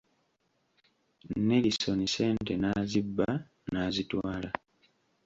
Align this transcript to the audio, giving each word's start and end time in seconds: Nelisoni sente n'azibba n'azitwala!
Nelisoni 1.47 2.05
sente 2.15 2.53
n'azibba 2.57 3.27
n'azitwala! 3.71 4.49